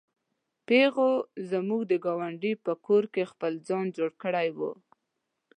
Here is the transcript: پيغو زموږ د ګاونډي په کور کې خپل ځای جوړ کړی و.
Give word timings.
پيغو 0.67 1.11
زموږ 1.49 1.81
د 1.91 1.93
ګاونډي 2.05 2.53
په 2.65 2.73
کور 2.85 3.03
کې 3.13 3.29
خپل 3.31 3.53
ځای 3.67 3.85
جوړ 3.97 4.09
کړی 4.23 4.47
و. 4.57 4.59